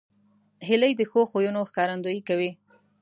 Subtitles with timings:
[0.67, 2.51] هیلۍ د ښو خویونو ښکارندویي کوي